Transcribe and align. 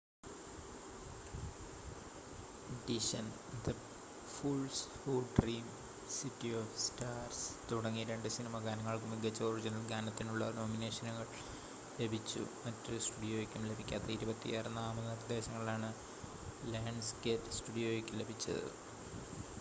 ഡിഷൻ 2.85 3.25
the 3.65 3.73
fools 4.27 4.85
who 4.95 5.15
dream 5.37 5.65
city 6.15 6.49
of 6.53 6.79
stars 6.85 7.43
തുടങ്ങി 7.71 8.03
രണ്ട് 8.03 8.29
cinema 8.29 8.59
ഗാനങ്ങൾക്ക് 8.59 9.09
മികച്ച 9.11 9.41
ഒറിജിനൽ 9.49 9.83
ഗാനത്തിനുള്ള 9.91 10.45
നോമിനേഷനുകൾ 10.51 11.27
ലഭിച്ചു. 11.99 12.41
മറ്റൊരു 12.65 12.99
സ്റ്റുഡിയോയ്ക്കും 12.99 13.67
ലഭിക്കാത്ത 13.71 14.07
26 14.17 14.73
നാമനിർദ്ദേശങ്ങളാണ് 14.79 15.91
ലയൺസ്‌ഗേറ്റ് 16.73 17.55
സ്റ്റുഡിയോയ്ക്ക് 17.59 18.19
ലഭിച്ചത് 18.21 18.65